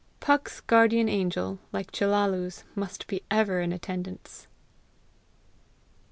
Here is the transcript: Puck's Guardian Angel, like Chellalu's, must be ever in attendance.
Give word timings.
Puck's 0.19 0.61
Guardian 0.61 1.07
Angel, 1.07 1.59
like 1.71 1.91
Chellalu's, 1.91 2.63
must 2.73 3.05
be 3.05 3.21
ever 3.29 3.61
in 3.61 3.71
attendance. 3.71 4.47